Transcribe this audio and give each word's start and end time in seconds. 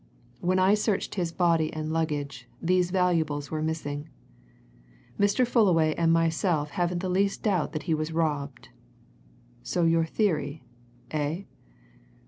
When 0.39 0.57
I 0.57 0.73
searched 0.73 1.13
his 1.13 1.31
body 1.31 1.71
and 1.73 1.91
luggage, 1.93 2.49
these 2.59 2.89
valuables 2.89 3.51
were 3.51 3.61
missing. 3.61 4.09
Mr. 5.19 5.45
Fullaway 5.45 5.93
and 5.93 6.11
myself 6.11 6.71
haven't 6.71 7.01
the 7.03 7.07
least 7.07 7.43
doubt 7.43 7.71
that 7.73 7.83
he 7.83 7.93
was 7.93 8.11
robbed. 8.11 8.69
So 9.61 9.83
your 9.83 10.05
theory 10.05 10.63
eh?" 11.11 11.43